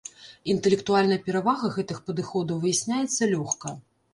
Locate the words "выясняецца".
2.65-3.29